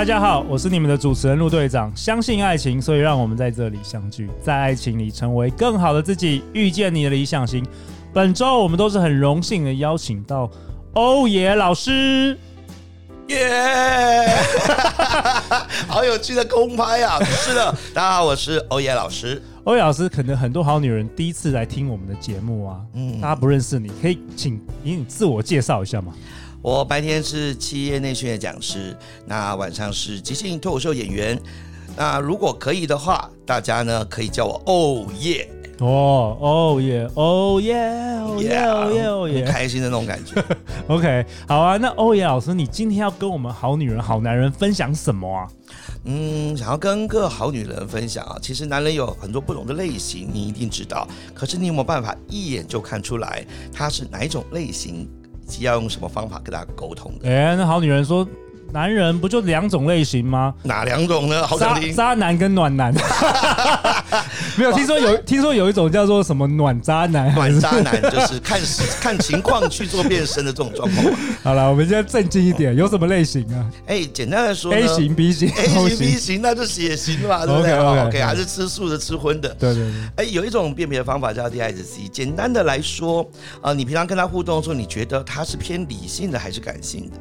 [0.00, 1.94] 大家好，我是你们的主持人陆队长。
[1.94, 7.62] 相信爱情，所以让我们在这里相聚，在爱情里成为更好的自己，遇见你的理想型。
[8.10, 10.50] 本周我们都是很荣幸的邀请到
[10.94, 12.34] 欧野老师，
[13.28, 14.26] 耶！
[15.86, 17.22] 好有趣的空拍啊！
[17.22, 19.42] 是的，大家好，我是欧野老师。
[19.64, 26.14] 欧野老师，可能很多好女人第一次来听我们的节目啊，嗯，大家不认识你，可以请你自我介绍一下吗？
[26.62, 28.94] 我白天是企业内训的讲师，
[29.26, 31.40] 那晚上是即兴脱口秀演员。
[31.96, 35.48] 那如果可以的话，大家呢可以叫我欧耶。
[35.78, 40.44] 哦，欧耶，欧耶，欧耶，欧耶，欧耶，开心的那种感觉。
[40.88, 41.78] OK，好啊。
[41.78, 45.48] 那欧耶老师，你今天要跟我们好女人、好男人分享什么啊？
[46.04, 51.08] 嗯，想要跟各好女人分享啊，其实男人有很多不同的类型，你一定知道。
[51.32, 55.08] 可是你有没有办法一眼就看出来他是哪一种类型？
[55.60, 57.28] 要用什么方法跟大家沟通的？
[57.28, 58.26] 哎，那好女人说，
[58.72, 60.54] 男人不就两种类型吗？
[60.62, 61.46] 哪两种呢？
[61.46, 61.94] 好想听。
[61.94, 62.94] 渣男跟暖男。
[64.56, 67.32] 没有听说有听说有一种叫做什么暖渣男？
[67.34, 68.60] 暖渣男就是看
[69.00, 71.14] 看情况去做变身的这种状况。
[71.42, 73.64] 好了，我们现在正经一点，有什么类型啊？
[73.86, 79.48] 哎，简单的说，A 型、B 型、A 型、B 型，那就血型嘛，对不对 OK 还是吃素的、吃荤的。
[79.58, 79.92] 对对对。
[80.16, 82.08] 哎，有一种辨别的方法叫 DISC。
[82.12, 83.26] 简单的来说，
[83.62, 87.16] 呃，你平常跟他互动的时候，你觉得他是偏理性的还是感性的？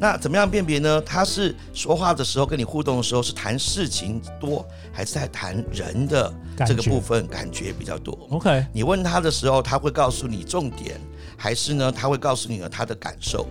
[0.00, 1.00] 那怎么样辨别呢？
[1.02, 6.32] 他是说话的时候跟你互动的时候是谈事情多，还是在谈人的
[6.66, 11.00] 这个部分感觉比较多？OK，你问他的时候，他会告诉你重点，
[11.36, 13.46] 还是呢他会告诉你了他的感受？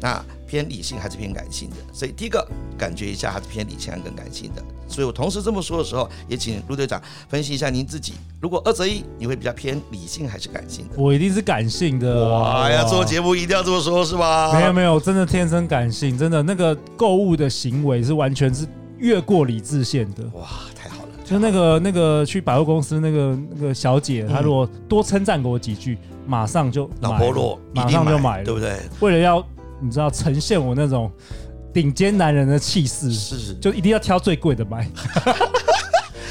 [0.00, 1.76] 那偏理性还是偏感性的？
[1.92, 4.62] 所以第一个感觉一下，还是偏理性还是更感性的？
[4.88, 8.12] 所以我同时这么说的时候，也请陆队长分析一下您自己。
[8.40, 10.94] 如果二择一，你会比较偏理性还是感性的？
[10.98, 12.28] 我一定是感性的。
[12.28, 14.52] 哇呀，做节目一定要这么说，是吧？
[14.52, 18.66] 没有没有，真的天生感性，真的那个购物的行为是完全是
[18.98, 20.24] 越过理智线的。
[20.34, 21.08] 哇，太好了！
[21.24, 28.78] 就那个那个去百货公司那个那个小姐，她如果多称赞给我几句，马上就脑婆弱，马上就买了，对不对？
[29.00, 29.42] 为了要
[29.82, 31.10] 你知道呈现我那种。
[31.74, 34.86] 顶尖男人的气势是，就一定要挑最贵的买。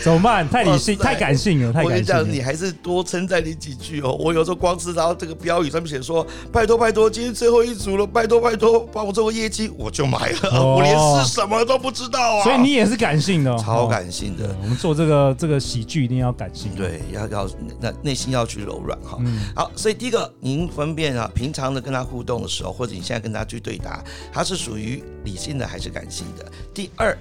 [0.03, 0.47] 怎么办？
[0.49, 1.83] 太理性，太感性了，太感性了。
[1.83, 4.11] 我跟你讲，你还是多称赞你几句哦。
[4.19, 10.49] 我有时候光知道这个标语上面写说：“拜托拜托，今天最后一组了，拜托拜托，帮我做个业绩，我就买了。
[10.51, 12.43] 哦” 我连是什么都不知道啊。
[12.43, 14.55] 所以你也是感性的，超感性的。
[14.61, 19.19] 我们做这个这个喜剧一定要感性，对，要要那内心要去柔软哈。
[19.55, 24.03] 好，所以第一个，您分辨啊，平常的跟他互动的时候，或者你现在跟他去对答，
[24.33, 26.45] 他是属于理性的还是感性的？
[26.73, 27.15] 第二。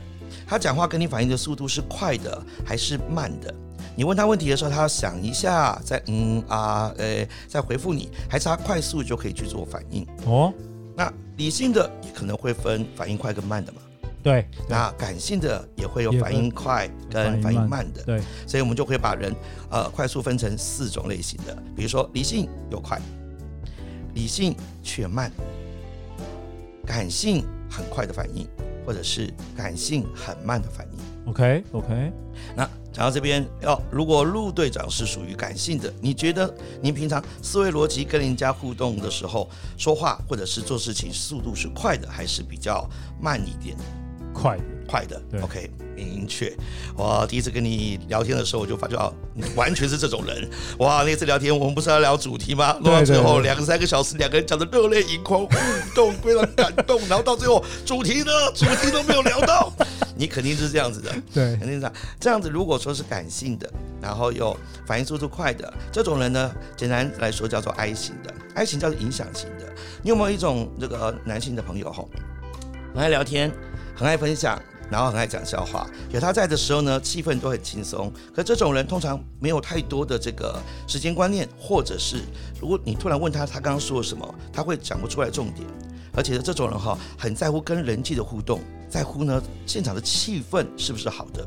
[0.51, 3.55] 他讲话跟你反应的速度是快的还是慢的？
[3.95, 10.05] 你问他问题的时候，他要想一下，再嗯啊，呃，再回复你，还是他快速就可以去做反应？
[10.27, 10.53] 哦，
[10.97, 13.81] 那理性的也可能会分反应快跟慢的嘛？
[14.25, 18.03] 对，那感性的也会有反应快跟反应慢的。
[18.03, 19.33] 对，所以我们就可以把人
[19.71, 23.01] 呃快速分成四种类型的，比如说理性又快，
[24.15, 25.31] 理性却慢，
[26.85, 28.49] 感性很快的反应。
[28.87, 31.31] 或者是感性很慢的反应。
[31.31, 32.13] OK OK，
[32.57, 36.53] 那讲到这边，要如果陆队长是属于感性的，你觉得
[36.83, 42.89] 您平常思维逻辑跟人家互动的时候，说话或者是做事情速度是快的，还是比较
[43.21, 43.77] 慢一点？
[44.33, 45.23] 快的，快的。
[45.41, 46.53] OK，明确。
[46.97, 50.51] 我第一次跟你聊天的时候，我就发觉啊你完全是这种人。
[50.79, 52.73] 哇，那次聊天我们不是要聊主题吗？
[52.81, 55.57] 录到最后两个三个小时，两个人讲的热泪盈眶，互
[55.95, 57.01] 动非常感动。
[57.09, 59.73] 然后到最后主题呢，主题都没有聊到。
[60.17, 61.93] 你肯定是这样子的， 对，肯定是这样。
[62.19, 63.71] 这样子如果说是感性的，
[64.03, 69.73] 然后又反应速度快的这种人呢，简单来说叫做 I 型的，I 型叫做影响型的。
[70.03, 72.11] 你有没有一种这个男性的朋友吼，
[72.93, 73.51] 很爱聊天？
[73.97, 74.61] 很爱分享，
[74.91, 75.87] 然后很爱讲笑话。
[76.11, 78.13] 有他在的时候呢，气氛都很轻松。
[78.35, 82.23] 可这种人通常没有太多的这个时间观念，或者是
[82.61, 85.67] 如果你突然问他，他刚刚说了什么，他会讲不出来重点。
[86.13, 91.47] 而且这种人哈，很在乎跟人际的互动，在乎呢现场的气氛是不是好的。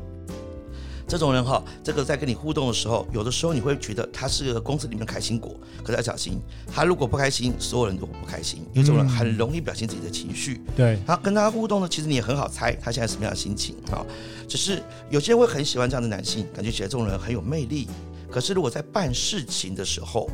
[1.14, 8.66] 这种人哈，这个在跟你互动的时候，有的时候你会觉得他是个公司里面开心果，可是要小心，他如果不开心，所有人都不开心。
[8.72, 14.04] 有种人很容易表现自己的情绪，对，他跟他互动呢，其实你也很好猜他现在什么样的心情哈。
[14.48, 17.86] 只是有些人会很喜欢这样的男性，感觉起来这种人很有魅力。
[18.28, 20.28] 可是如果在办事情的时候，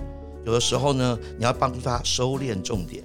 [0.47, 3.05] 有的时候呢，你要帮助他收敛重点。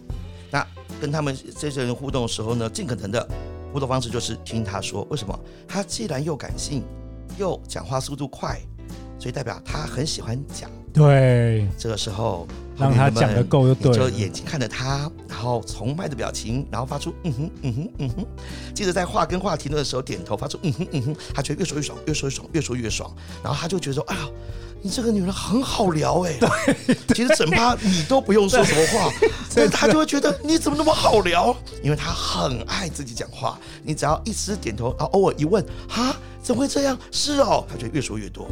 [0.49, 0.65] 那
[1.01, 3.27] 跟他们这些人互动的时候呢，尽可能的
[3.73, 5.05] 互动方式就是听他说。
[5.09, 5.37] 为什么？
[5.67, 6.81] 他既然又感性，
[7.37, 8.59] 又讲话速度快，
[9.19, 10.69] 所以代表他很喜欢讲。
[10.93, 12.47] 对，这个时候
[12.77, 18.25] 让他讲的够就对，就眼睛看着他，然后崇拜的表情，然后发出嗯哼嗯哼嗯哼。
[18.73, 23.13] 记得在话跟话停顿的时候点头，发出嗯哼嗯哼，他觉得越说越爽，越说越爽，越说越爽。
[23.43, 24.21] 然后他就觉得说，哎呀，
[24.81, 26.37] 你这个女人很好聊哎。
[26.39, 29.11] 对， 其实整趴你都不用说什么话，
[29.53, 31.53] 但是他就会觉得你怎么那么好聊？
[31.83, 36.15] 因为他很爱自己讲话，你只要一直点头，然后偶尔一问，哈，
[36.45, 36.95] 怎么会这样？
[37.11, 38.47] 是哦，他就越说越多，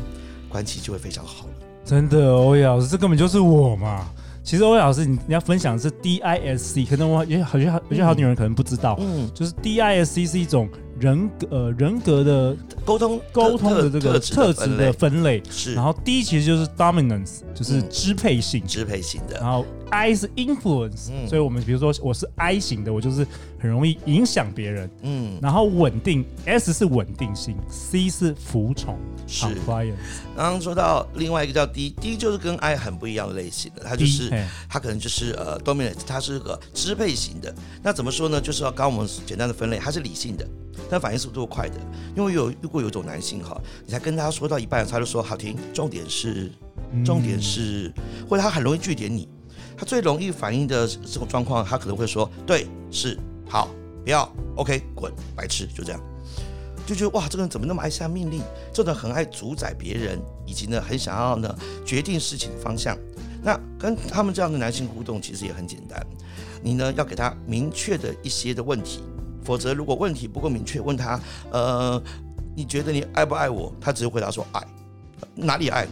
[0.50, 1.46] 关系就会非常好。
[1.86, 4.10] 真的，欧阳老师，这根本就是我嘛！
[4.44, 10.68] 其实欧阳老师，你你要分享的是 DISC，可能我有些好有些好女人可能不知道，嗯，就是 DISC 是一种
[11.00, 15.74] 人格呃人格的沟通沟通的这个特质的分类，是。
[15.74, 19.40] 然后 D 其实就是 dominance，就是支配性，支配型的。
[19.40, 23.26] 然后 I 是 influence，所以我们比如说我是 I 型的，我就是
[23.60, 25.40] 很容易影响别人，嗯。
[25.42, 28.98] 然后稳定 S 是稳定性，C 是服从。
[29.26, 34.30] 是，刚刚说到另外一个叫 D，D 就是跟 I 很不一样的类型的，它就是
[34.68, 37.54] 它可能就是呃 dominance，它是个支配型的。
[37.82, 38.42] 那怎么说呢？
[38.42, 40.46] 就是要刚我们简单的分类，它是理性的，
[40.90, 41.76] 但反应速度快的。
[42.16, 43.56] 因为有如果有一种男性哈，
[43.86, 46.50] 你才跟他说到一半，他就说好听，重点是
[47.06, 47.94] 重点是，
[48.28, 49.30] 或者他很容易句点你，
[49.78, 53.16] 他最容易反应的这种状况，他可能会说对，是，
[53.48, 53.70] 好，
[54.04, 56.02] 不要，OK，滚，白痴，就这样。
[56.84, 58.42] 就觉得哇，这个人怎么那么爱下命令？
[58.74, 61.56] 这种很爱主宰别人，以及呢，很想要呢
[61.86, 62.98] 决定事情的方向。
[63.44, 66.04] 那跟他们这样的男性互动其实也很简单，
[66.64, 69.04] 你呢要给他明确的一些的问题，
[69.44, 71.20] 否则如果问题不够明确，问他
[71.52, 72.02] 呃，
[72.56, 73.74] 你觉得你爱不爱我？
[73.82, 74.62] 他只是回答说爱，
[75.36, 75.88] 哪里爱？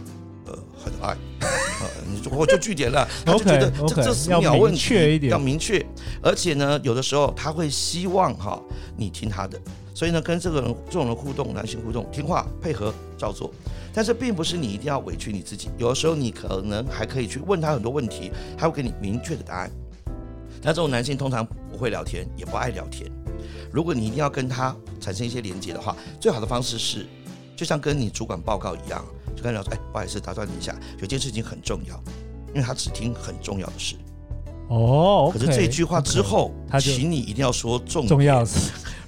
[0.46, 1.16] 呃，很爱。
[1.82, 5.84] 呃，你就我就据点了，他就觉得这这是秒问题，要明确，
[6.22, 8.60] 而且呢，有的时候他会希望哈
[8.96, 9.60] 你听他的。
[9.94, 13.52] 所以呢，跟这个人这种人互动，男性互动，听话配合照做，
[13.92, 15.68] 但是并不是你一定要委屈你自己。
[15.76, 19.70] 有的时候你可能还可以去问他很多问题，他会给你明确的答案。
[20.62, 23.10] 那这种男性通常不会聊天，也不爱聊天。
[23.72, 27.06] 如果你一定要跟他产生一些连接的话，最好的方式是，
[27.56, 29.04] 就像跟你主管报告一样，
[29.34, 31.98] 就跟他聊说：“哎，不好意思，打断你一下，有件事情很重要。”
[32.54, 33.96] 因为他只听很重要的事。
[34.68, 38.44] 哦，可是这句话之后，他请你一定要说重重要。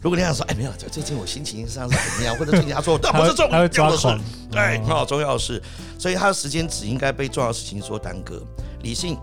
[0.01, 4.09] 如果你想说，哎，没有，最近我心情上是怎么样，或者最近他说， 但不是重要的事，
[4.51, 5.63] 对，很好，重要的事，
[5.99, 8.43] 所以他的时间只应该被重要的事情所耽搁，
[8.83, 9.19] 理性，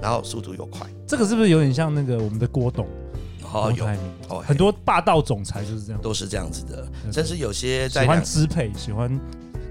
[0.00, 2.86] 然后速度又快，这个是不是有点像那个我们的郭董？
[3.52, 3.86] 哦，有
[4.28, 9.18] 哦，很多霸道总裁就是这样，都是这样子的，甚至有些喜欢支配，喜欢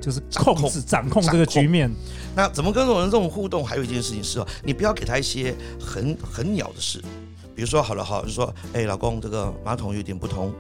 [0.02, 1.90] 就是控制、掌控这个局面。
[2.36, 3.66] 那怎么跟这种人这种互动？
[3.66, 7.02] 还有一件事情是哦，你不要给他一些很很鸟的事。
[7.56, 10.54] 比如说好了好，就说哎，老公，这个马桶有点不通，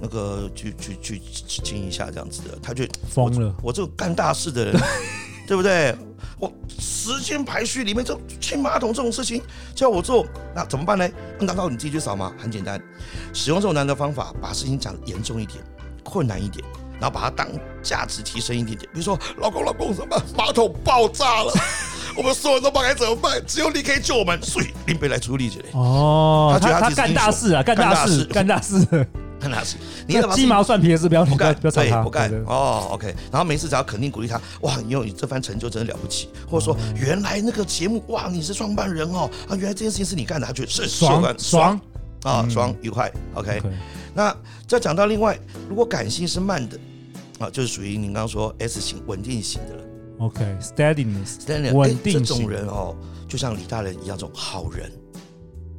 [0.00, 1.20] 那个去去去
[1.62, 3.52] 清一下这样子的，他就疯了。
[3.60, 4.80] 我这个干大事的人，
[5.48, 5.96] 对不对？
[6.38, 9.42] 我时间排序里面这清马桶这种事情
[9.74, 11.08] 叫我做，那怎么办呢？
[11.40, 12.32] 难道你自己去扫吗？
[12.38, 12.80] 很简单，
[13.32, 15.62] 使用这种难的方法，把事情讲得严重一点，
[16.02, 16.64] 困难一点，
[17.00, 17.48] 然后把它当
[17.82, 18.90] 价值提升一点点。
[18.92, 21.52] 比如说，老公老公，什么马桶爆炸了？
[22.16, 25.66] 我们所有人都不知道该怎么办，只有你可以救我们，所以林北来处理这里。
[25.72, 28.86] 哦，他觉得他干大事啊，干大事，干大事，
[29.44, 29.76] 干大事。
[30.06, 32.32] 你鸡毛蒜皮的事不要不干，不要对，不干。
[32.46, 33.14] 哦，OK。
[33.30, 41.80] 然后每次只要肯定鼓励他，哇，你有你这番成就真的了不起，或者说原来那个节目，哇，你是创办人哦，啊，原来这件事情是你干的，他觉得是爽爽
[42.22, 43.12] 啊，爽愉快。
[43.34, 43.60] OK。
[44.14, 44.34] 那
[44.66, 46.78] 再讲到另外，如果感性是慢的
[47.38, 49.84] 啊，就是属于您刚刚说 S 型稳定型的了。
[50.20, 52.24] ok steadiness standard 稳定型。
[52.24, 52.96] 这种人哦，
[53.28, 54.90] 就像李大人一样，这种好人，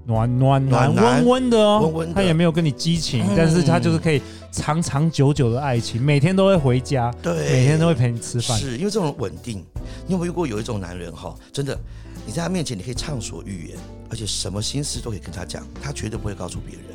[0.06, 2.14] 暖暖暖温温的哦，温温。
[2.14, 4.22] 他也没有跟你激情，但是他就是可以
[4.52, 8.58] 长长久久的爱情，每天都会回家，对，每天都会陪你吃饭。
[8.58, 9.64] 是因为这种稳定。
[10.08, 11.78] 你有没有遇过有一种男人哈，真的，
[12.26, 13.78] 你在他面前你可以畅所欲言，
[14.10, 16.86] 而且什么心思都可以跟他讲，他绝对不会告诉别人。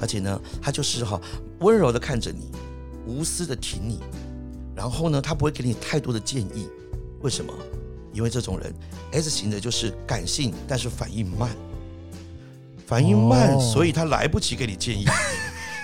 [0.00, 1.20] 而且呢，他就是哈
[1.60, 2.50] 温柔的看着你，
[3.06, 4.00] 无私的挺你。
[4.74, 6.66] 然后呢，他不会给你太多的建议，
[7.20, 7.52] 为什么？
[8.12, 8.74] 因为这种人
[9.12, 11.48] S 型的就是感性，但是反应慢，
[12.92, 15.06] 反应慢，哦、所以他来不及给你建议，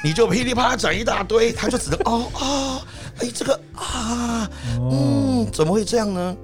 [0.05, 2.83] 你就噼里啪啦讲一大堆，他就只能哦哦，
[3.21, 4.47] 哎这个啊，
[4.79, 6.37] 嗯，怎么会这样呢？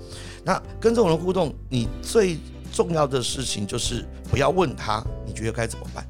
[0.43, 2.39] 那跟这种人互动，你最
[2.73, 6.03] 重要的事情就是不要问他，你觉得该怎么办？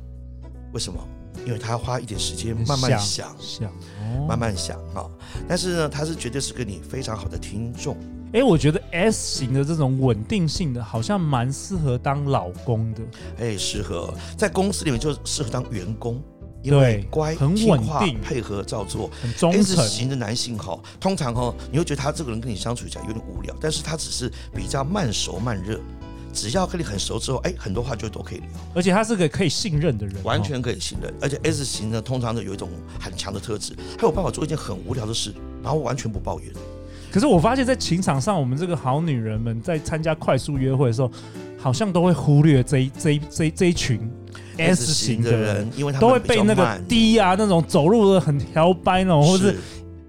[0.72, 1.00] 为什么？
[1.44, 3.72] 因为他要花一点时间慢慢想，想，
[4.28, 5.04] 慢慢想啊。
[5.48, 7.96] 但是呢，他是绝对是跟你非常好的听众。
[8.34, 13.00] 哎，我觉得 S 型的这种稳定性的，好像蛮适合当老公的。
[13.38, 16.20] 哎，适合在公司里面就适合当员工，
[16.60, 19.08] 因为乖、很稳定、配合照做。
[19.22, 19.62] 很忠诚。
[19.62, 25.78] S 型的男性哈，通常哈，你会觉得他这个人跟你相处起来有点无聊，但是他只是比较慢熟慢热。
[26.32, 28.48] 只要跟你很熟之后，哎，很多话就都可以聊。
[28.74, 31.14] 而且他是个可以信任的人，完全可以信任。
[31.20, 36.52] 而且 S 型呢，通常呢有一种很强的特质，他有办法做一件很无聊的事，然后完全不抱怨。
[37.14, 41.08] 可是我发现，在情场上，我们这个好女人们在参加快速约会的时候，
[41.56, 44.00] 好像都会忽略这一这一这一这一群
[44.58, 49.54] S 型的人，因为他们都会被那个低啊那种走路的很摇摆那种，或是。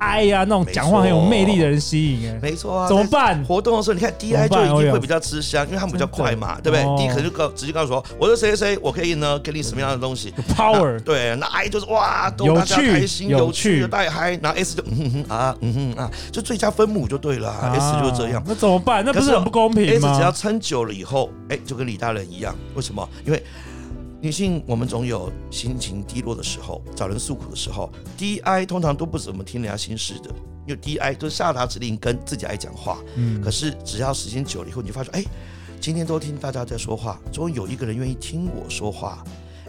[0.06, 3.44] I 呀，那种讲话很有魅力的人吸引哎，没错啊，怎么办？
[3.44, 10.34] 活动的时候，你看 D I 就一定会比较吃香，因为他们比较快嘛，对不对？D 可能就告直接告诉说，我是谁谁谁，我可以呢给你什么样的东西？
[10.56, 18.44] Power，对，那 I 就是哇，逗大家开心，有趣，带嗨，然后 S 就嗯哼啊，嗯哼啊，就最佳分母就对了，S 就是这样。
[18.46, 19.04] 那怎么办？
[19.06, 23.08] 那不是很不公平吗？S 只要撑久了以后，哎，就跟李大人一样，为什么？
[23.26, 23.44] 因为。
[24.25, 27.91] 女性，我们总有心情低落的时候，找人诉苦的时候。
[28.17, 30.32] DI 通常都不怎么听人家心事的，
[30.65, 32.98] 因为 DI 都是下达指令跟自己爱讲话。
[33.17, 35.24] 嗯，可是只要时间久了以后，你就发现，哎，
[35.79, 39.24] 今天都听大家在说话，终于有一个人愿意听我说话。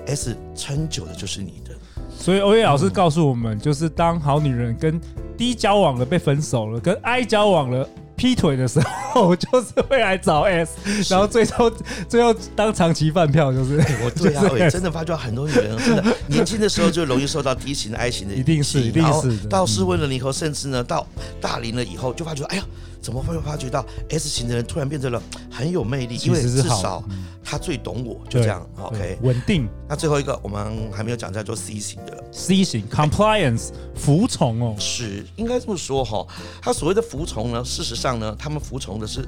[0.07, 1.77] S 撑久的就是你的。
[2.09, 4.99] 所以欧耶老师告诉我们，嗯、就是当好女人跟
[5.37, 7.87] D 交往了被分手了，跟 I 交往了。
[8.17, 8.81] 劈腿的时
[9.13, 10.73] 候，我就是会来找 S，
[11.11, 11.71] 然后最后
[12.09, 21.07] 最后当长期饭票，就是我对啊，我真的发觉很多女人真的年轻的时候就容易受到 D 型的爱情的，一定是一定是到适婚了以后，甚至呢到
[21.41, 22.65] 大龄了以后，就发觉哎呀。
[23.01, 26.17] 怎么会发觉到 S 型的人突然变成了很有魅力？
[26.25, 27.03] 因为至少
[27.45, 28.69] 他最懂我，就这样。
[28.81, 29.69] OK，稳定。
[29.89, 32.25] 那最后一个我们还没有讲，叫做 C 型的。
[32.33, 36.27] C 型 Compliance 服从哦，是应该这么说哈。
[36.61, 39.27] 他所谓的服从呢，事实上呢，他们服从的是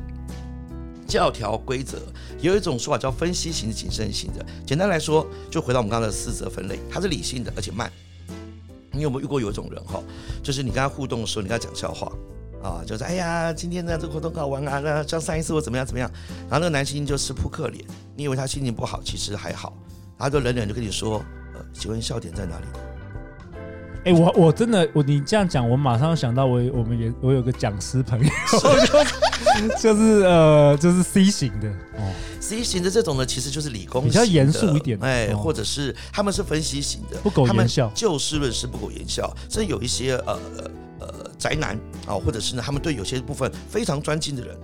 [1.06, 1.98] 教条规则。
[2.40, 4.44] 有一种说法叫分析型、谨慎型的。
[4.66, 7.90] 简单来说，就回到我们刚才的四则分类，它是理性的，而且慢。
[8.90, 10.02] 你有没有遇过有一种人哈，
[10.42, 12.10] 就是你跟他互动的时候，你跟他讲笑话。
[12.62, 16.11] 啊、哦，就是哎呀，今天呢这个活动好玩啊，那像上一次我怎么样怎么样，
[16.49, 17.85] 然后那个男性就吃扑克脸，
[18.17, 19.73] 你以为他心情不好，其实还好，
[20.19, 21.25] 他就冷冷就跟你说，
[21.55, 22.65] 呃，请问笑点在哪里？
[24.05, 28.59] 哎，我我真的我你这样讲，我马上想到我我们也我有个讲师朋友，是。
[29.81, 40.38] 就是呃就是 C 型的哦，C 型的这种呢，其实就是理工比较严肃一点，哎，或者是他们是分析型的，不苟言笑，就事论事不苟言笑，甚至有一些呃
[41.00, 41.17] 呃。
[41.38, 44.57] 宅男啊，或者是呢，他们对有些部分非常专精的人，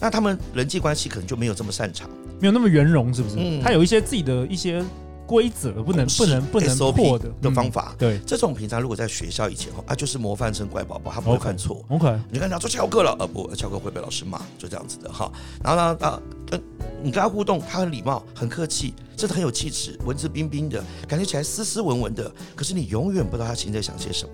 [0.00, 2.08] 那他们人际关系可能就没有这么擅长，
[2.40, 3.36] 没有那么圆融，是不是？
[3.38, 4.82] 嗯，他有一些自己的一些
[5.26, 7.94] 规则，不能不能不能破的的方法。
[7.98, 11.84] 对，这种平常如果在学校以前哦，他就是模范生乖宝宝，他不会犯错。
[11.88, 15.30] OK，你看他说翘课了，呃不，翘课会被老师骂，就这样子的哈。
[15.62, 16.62] 然后呢，啊，跟
[17.02, 22.30] 你跟他互动，他很礼貌，很客气，真的很有气质，文质彬彬的，感觉起来斯斯文文的。
[22.54, 24.32] 可是你永远不知道他心里在想些什么，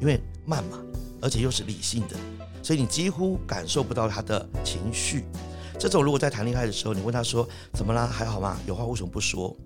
[0.00, 0.78] 因为慢嘛。
[1.20, 2.16] 而且又是理性的，
[2.62, 5.24] 所以你几乎感受不到他的情绪。
[5.78, 8.58] 这种如果在谈恋爱的时候，你问他说怎么啦，还好吗？
[8.66, 9.56] 有话为什么不说？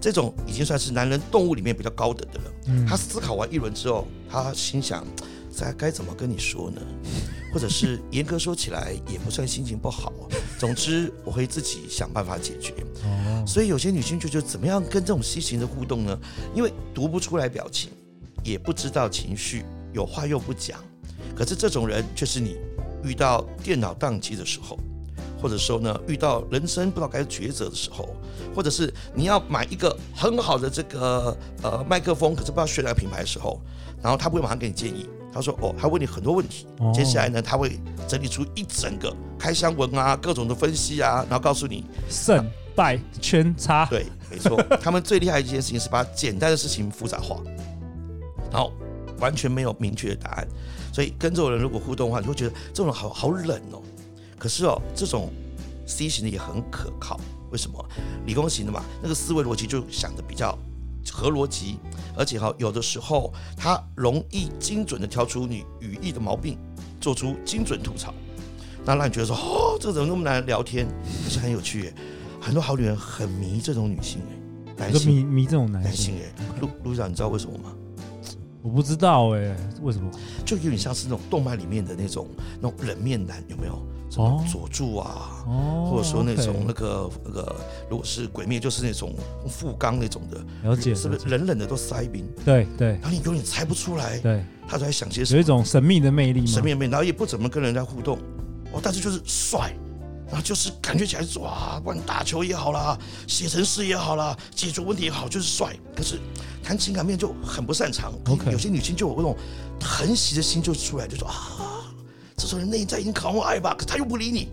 [0.00, 2.54] 这种已经算是男人动物里面比较高等的了。
[2.66, 5.06] 嗯，他思考完一轮之后，他心想，
[5.56, 6.82] 该该怎么跟你说呢？
[7.54, 10.12] 或者是严格说起来也不算心情不好。
[10.58, 12.74] 总之，我会自己想办法解决。
[13.04, 16.18] 哦，所以有些女性就觉得怎么样跟这种西型的互动呢？
[16.52, 17.90] 因为读不出来表情，
[18.42, 19.64] 也不知道情绪。
[19.92, 20.78] 有话又不讲，
[21.36, 22.56] 可是这种人却是你
[23.04, 24.78] 遇到电脑宕机的时候，
[25.40, 28.08] 或者说呢，遇到人生不知道该抉择的时候，
[28.54, 33.60] 或者是你要买一个很好的这个呃麦克风，可是不知道选哪个品牌的时候，
[34.02, 43.84] 然后他不会马上给你建议，他说哦，他问你很多问题，哦、接下来呢，他会整理出一整个开箱文啊，各种的分析啊，然后告诉你胜败圈差。
[43.86, 47.40] 对，没错，他们最厉害的一件事情是把简单的事情复杂化，
[48.50, 48.72] 然后。
[49.22, 50.48] 完全没有明确的答案，
[50.92, 53.80] 所以跟这种人如果互动的话，你会觉得这种人好好冷哦。
[54.36, 55.30] 可是哦，这种
[55.86, 57.20] C 型的也很可靠。
[57.52, 57.78] 为什么？
[58.26, 60.58] 理工型的嘛，那个思维逻辑就想的比较
[61.12, 61.78] 合逻辑，
[62.16, 66.58] 而且哈，有的时候他容易精准的挑出你语义的毛病，
[67.00, 68.12] 做出精准吐槽，
[68.84, 70.88] 那让你觉得说哦，这个怎么那么难聊天？
[71.22, 71.94] 可是很有趣耶，
[72.40, 74.20] 很多好女人很迷这种女性
[74.78, 76.44] 哎，男性迷迷这种男性哎。
[76.60, 77.72] 陆陆长，你知道为什么吗？
[78.62, 80.10] 我不知道哎、欸，为什么？
[80.44, 82.28] 就有点像是那种动漫里面的那种
[82.60, 83.82] 那种冷面男，有没有？
[84.08, 87.56] 什么佐助啊，哦、或者说那种那个那个，
[87.88, 89.14] 如果是鬼灭，就是那种
[89.48, 90.38] 富冈那种的，
[90.68, 90.94] 了解？
[90.94, 92.22] 是不是冷冷的都塞冰？
[92.44, 92.88] 对对。
[93.00, 95.38] 然后你永远猜不出来，对，他都在想些什么？
[95.38, 96.46] 有一种神秘的魅力吗？
[96.46, 98.18] 神秘的魅力，然后也不怎么跟人家互动，
[98.70, 99.74] 哦，但是就是帅，
[100.26, 105.74] 然后就是感觉起来哇，不管打球也好啦，写程式也好啦，解决问题也好，就是帅。
[105.96, 106.20] 可是
[106.62, 108.12] 谈情感面就很不擅长。
[108.28, 109.36] OK，有些女性就有那种
[109.78, 111.90] 疼惜的心就出来，就说啊，
[112.36, 114.48] 这种人内在已经渴望爱吧，可他又不理你。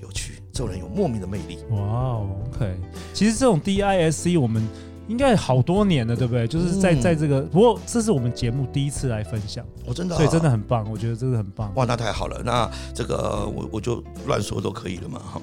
[0.00, 1.58] 有趣，这种人有莫名的魅力。
[1.70, 2.74] 哇哦，OK，
[3.12, 4.66] 其实这种 DISC 我们。
[5.08, 6.46] 应该好多年了，对不对？
[6.46, 11.74] 就是在在这个，不过这是我们节目第一次来分享，我真的，所以真的很棒，我觉得真的很棒。
[11.74, 15.40] 哇，那太好了，那这个我我就乱说都可以了嘛，哈。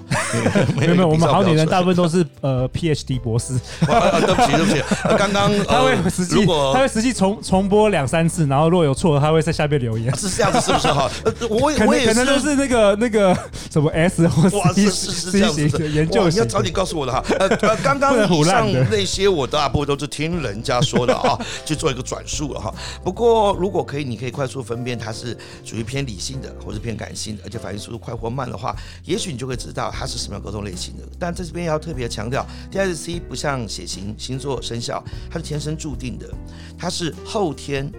[0.76, 3.54] 没有没有，我们好女人大部分都是呃 PhD 博士。
[3.80, 4.82] 对不起对不起，
[5.18, 10.16] 刚刚他会实际他会实际重重播两三次，然后如果有错，他会在下面留言。
[10.16, 11.10] 是这样子是不是哈？
[11.50, 13.38] 我我也可能都是那个那个
[13.70, 17.22] 什么 S 或 C 是是这样子研究，你要早点告诉我的哈。
[17.40, 19.58] 呃呃，刚刚 以上那些我的。
[19.58, 22.72] 大部分都是听人家说的啊， 去做一个转述了哈。
[23.04, 31.04] 不过如果可以，你可以快速分辨它是属于偏理性的，或是偏感性的，而且反应速度快或慢的话，也许你就会知道它是什么样沟通类型的。
[31.18, 36.30] 但在这边要特别强调，DISC 不像血型、星座、生肖，它是天生注定的，
[36.78, 37.90] 它是后天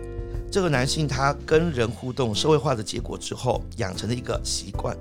[0.51, 4.95] 这个男性他跟人互动、社会化的结果之后养成的一个习惯。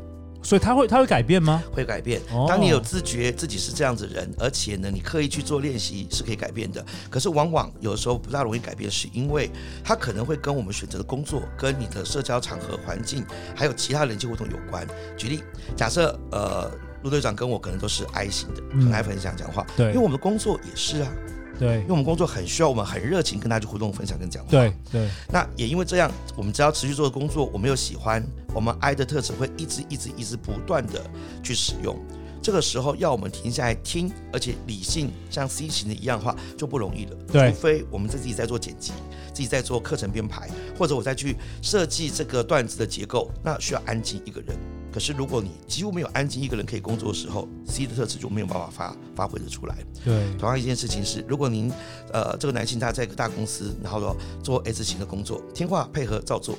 [0.44, 1.62] 所以他会他会改变吗？
[1.74, 2.22] 会改变。
[2.48, 6.86] 当你有自觉自己是这样子的人，而且呢，你刻意去做练习是可以改变的。
[7.10, 9.50] 可是往往有的时候不大容易改变，是因为
[9.84, 14.88] 他可能会跟我们选择的工作、跟你的社交场合环境，还有其他人际互动有关。
[15.18, 15.44] 举例，
[15.76, 16.72] 假设呃，
[17.04, 19.66] 陆队长跟我可能都是 I 型的，很爱分享讲话。
[19.76, 21.12] 对，因为我们的工作也是啊。
[21.60, 24.52] 对，因为我们工作很需要我们很热情跟大家去互动、分享跟讲话。
[24.52, 25.10] 对对。
[25.28, 28.24] 那也因为这样，我们只要持续做的工作，我们又喜欢，
[28.54, 31.02] 我们 I 的特质会一直、一直、一直不断的
[31.42, 31.98] 去使用。
[32.44, 37.18] 这个时候要我们停下来听，而且理性像 C 型的一样的话，就不容易了。
[37.32, 37.50] 对。
[37.50, 38.94] 除非我们自己在做剪辑，
[39.34, 44.56] 自己在做课程编排，或者我再去设计这个段子的结构，那需要安静一个人。
[44.98, 49.78] 可是，如果你几乎没有安静一个人可以工作的时候，C 的特质就没有办法发发挥的出来。
[50.04, 51.72] 对，同样一件事情是，如果您
[52.12, 56.58] 呃这个男性他在一个大公司，然后说做 S 型的工作，听话配合照做，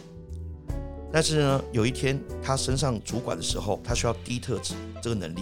[1.13, 5.41] 但是呢，有一天他升上主管的时候，他需要 D 特质这个能力，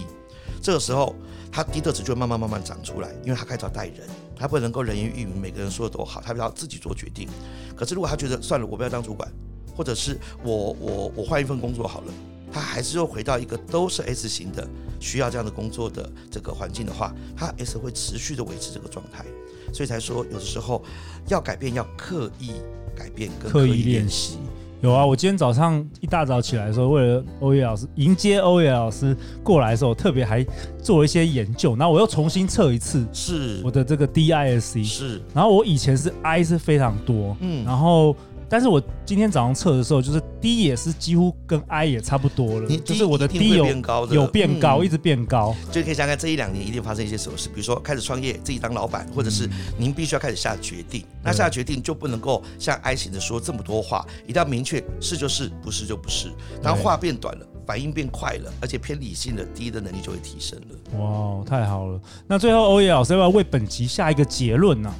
[0.62, 1.14] 这个时候
[1.52, 7.28] 他 D 特质就会慢慢慢慢长出来，因为他开始要带人，他不能够人云亦云，每个人说的都好，他要自己做决定。
[7.76, 9.30] 可是如果他觉得算了，我不要当主管，
[9.76, 12.12] 或者是我我我换一份工作好了。
[12.56, 14.66] 他还是又回到一个都是 S 型的，
[14.98, 19.26] 需要这样的工作的这个环境的话，他 S 会持续的维持这个状态，
[19.74, 20.82] 所以才说有的时候
[21.28, 22.52] 要改变，要刻意
[22.96, 24.38] 改变，跟刻意练习。
[24.80, 30.42] 有啊，我今天早上一大早起来的时候，为了欧耶老师迎接欧耶老师过来的时候，特别还
[30.82, 38.16] 做了一些研究，然后我又重新测一次，是我的这个 DISC 是，然后我以前是 I 是非常多，嗯，然后。
[38.48, 45.54] 但是我今天早上测的时候，就是 D 也是几乎跟 I 也差不多了，就是我的 D 有变高，有变高，一直变高。
[45.72, 51.04] 就可以想想这一两年一定发生一些什么事，比如说开始创业，自己当老板，或者是您必须要开始下决定。
[51.22, 56.28] 那下决定就不能够像 I 型的说这么多话，一定要明确，是就是，不是就不是。
[56.62, 60.98] 然后话变短了，反应变快了，而且偏理性的 D 的能力就会提升了。
[60.98, 62.00] 哇，太好了！
[62.28, 64.94] 那最后欧耶老师要不要为本集下一个结论呢？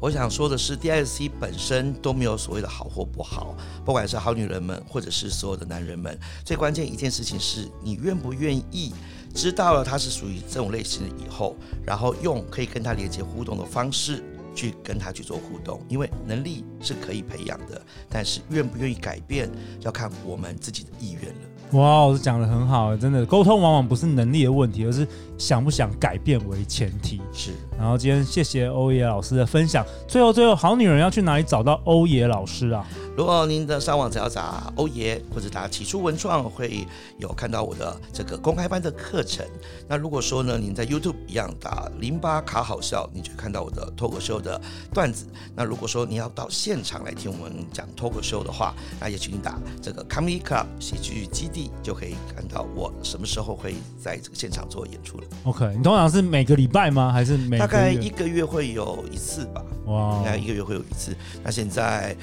[0.00, 8.94] 我想说的是，DSC 本身都没有所谓的好或不好，不管是好女人们，或者是所有的男人们，最关键一件事情是你愿不愿意
[9.34, 21.40] 知道了他是属于这种类型的以后，然后用可以跟他连接互动的方式去跟他去做互动，因为能力是可以培养的，但是愿不愿意改变要看我们自己的意愿了。
[21.72, 25.06] 哇，我讲的很好，真的沟通往往不是能力的问题，而是
[25.38, 27.20] 想不想改变为前提。
[27.32, 29.84] 是，然后今天谢谢欧野老师的分享。
[30.08, 32.84] 最后，最后，好女人要去哪里找到欧野老师啊？
[33.16, 36.86] 如果您的上网只要打欧爷，或者打起初文创，会
[37.18, 39.44] 有看到我的这个公开班的课程。
[39.86, 44.60] 那如果说呢，您在 YouTube 一样打零八卡好笑，你就看到我的脱口秀的
[44.94, 45.26] 段子。
[45.54, 51.70] 那如果说你要到现场来听我们讲脱口秀的话，那也请你打这个 Comedy Club 喜剧基地。
[51.82, 55.24] 就可以看到我什么时候会在这个现场做演出了。
[55.44, 57.10] OK，你通常是每个礼拜吗？
[57.12, 59.62] 还是每个大概一个月会有一次吧？
[59.90, 61.16] 哇，应该一个月会有一次。
[61.42, 62.14] 那现在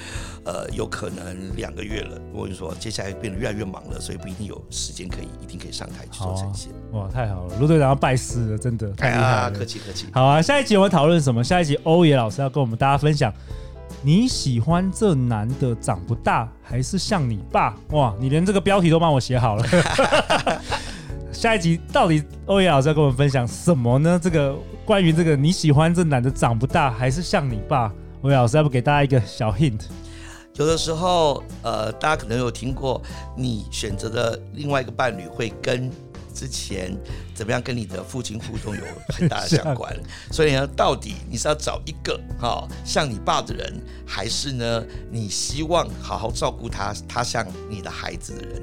[0.44, 2.20] 呃，有可能两个月了。
[2.32, 6.72] 我跟你说，接下来变得越来越忙了，所以不一定有时间可以一定可以上台去做呈现。
[6.92, 9.26] 哇，太好了，陆队长要拜师了，真的太厉害了。
[9.26, 10.06] 啊，客气客气。
[10.12, 11.44] 好啊，下一集我们讨论什么？
[11.44, 13.32] 下一集欧野老师要跟我们大家分享。
[14.00, 17.74] 你喜欢这男的长不大，还是像你爸？
[17.90, 19.64] 哇，你连这个标题都帮我写好了。
[21.38, 24.18] 下一集到底欧阳老师要跟我们分享什么呢？
[24.20, 27.94] 这个关于这个你喜欢这男的长不大，还是像你爸？
[28.22, 29.82] 欧阳老师要不给大家一个小 hint？
[30.56, 33.00] 有的时候，呃，大家可能有听过，
[33.36, 35.88] 你选择的另外一个伴侣会跟
[36.34, 36.92] 之前
[37.36, 38.82] 怎么样跟你的父亲互动有
[39.14, 39.96] 很大的相关。
[40.32, 48.62] 所以呢，到底你是要找一个哈、哦、像你爸的人，还是呢你希望好好照顾他，他像你的孩子的人？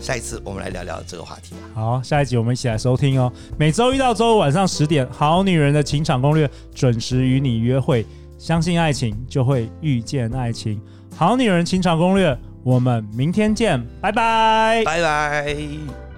[0.00, 1.60] 下一次我们来聊聊这个话题吧。
[1.74, 3.30] 好，下一集我们一起来收听哦。
[3.58, 8.04] 每周一到周五晚上十点，《好女人的情场攻略》准时与你约会。
[8.38, 10.80] 相信爱情，就会遇见爱情。
[11.14, 16.09] 好女人情场攻略，我们明天见，拜拜，拜拜。